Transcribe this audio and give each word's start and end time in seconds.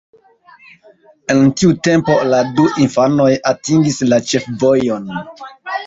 En 1.33 1.41
tiu 1.59 1.75
tempo 1.89 2.17
la 2.31 2.41
du 2.57 2.67
infanoj 2.87 3.31
atingis 3.55 4.05
la 4.13 4.23
ĉefvojon. 4.33 5.11